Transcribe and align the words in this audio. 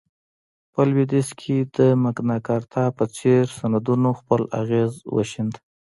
په 0.73 0.81
لوېدیځ 0.89 1.29
کې 1.39 1.55
د 1.77 1.79
مګناکارتا 2.03 2.83
په 2.97 3.03
څېر 3.17 3.43
سندونو 3.57 4.09
خپل 4.19 4.41
اغېز 4.61 4.93
وښند. 5.15 5.53